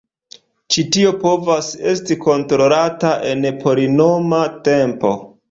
[0.75, 5.15] Ĉi tio povas esti kontrolata en polinoma tempo.